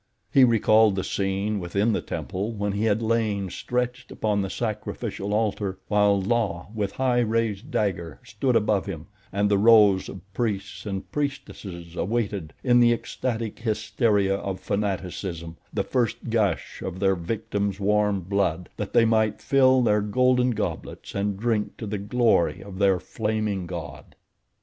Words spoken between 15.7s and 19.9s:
the first gush of their victim's warm blood, that they might fill